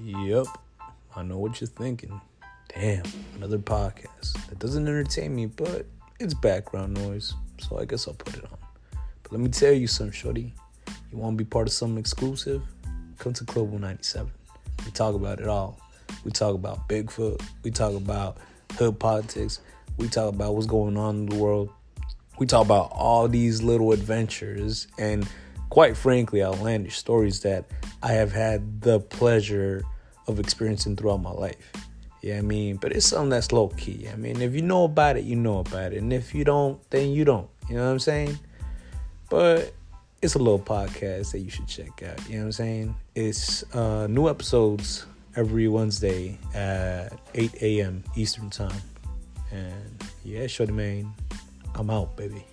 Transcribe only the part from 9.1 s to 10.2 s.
But let me tell you something,